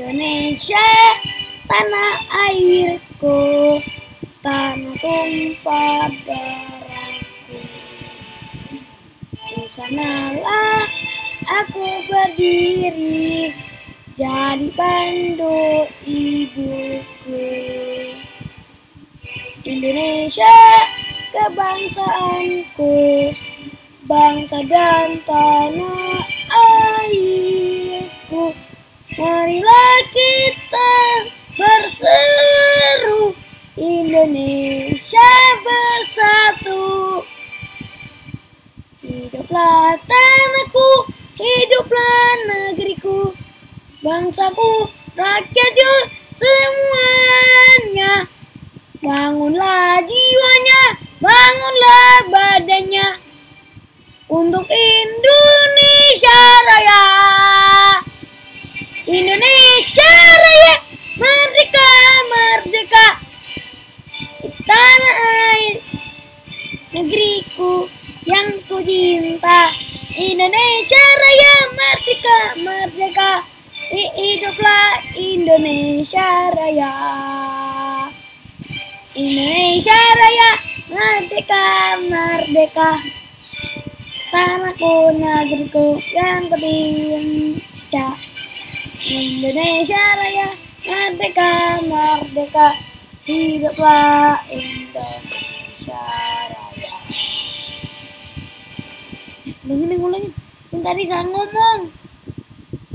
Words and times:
Indonesia 0.00 0.88
tanah 1.68 2.16
airku 2.48 3.76
tanah 4.40 4.96
tumpah 4.96 6.08
darahku 6.24 7.60
di 9.28 9.60
sanalah 9.68 10.88
aku 11.44 11.84
berdiri 12.08 13.52
jadi 14.16 14.72
pandu 14.72 15.84
ibuku. 16.08 17.44
Indonesia 19.68 20.60
kebangsaanku 21.28 22.96
bangsa 24.08 24.64
dan 24.64 25.20
tanah 25.28 26.24
airku 26.48 27.59
Indonesia 34.20 35.32
bersatu. 35.64 37.24
Hiduplah 39.00 39.96
tanahku 39.96 41.08
hiduplah 41.40 42.28
negeriku 42.44 43.32
bangsaku 44.04 44.92
rakyatku 45.16 46.12
semuanya. 46.36 48.28
Bangunlah 49.00 50.04
jiwanya 50.04 51.00
bangunlah 51.16 52.12
badannya 52.28 53.24
untuk 54.28 54.68
Indonesia 54.68 56.40
Raya. 56.68 57.04
Indonesia 59.08 60.12
Raya 60.36 60.74
merdeka 61.16 62.19
cinta 69.10 69.66
Indonesia 70.14 71.02
Raya 71.18 71.54
merdeka 71.74 72.38
merdeka. 72.62 73.32
Hiduplah 73.90 75.02
Indonesia 75.18 76.54
Raya. 76.54 76.94
Indonesia 79.18 79.98
Raya 80.14 80.50
merdeka 80.94 81.66
merdeka. 82.06 82.90
Tanahku 84.30 85.18
negeriku 85.18 85.98
yang 86.14 86.46
cinta 86.46 88.14
Indonesia 89.10 90.02
Raya 90.22 90.54
merdeka 90.86 91.82
merdeka. 91.82 92.78
Hiduplah 93.26 94.38
Indonesia 94.54 96.19
ulangin 99.70 100.02
ulangin. 100.02 100.32
Yang 100.74 100.82
tadi 100.82 101.02
saya 101.06 101.22
ngomong 101.26 101.78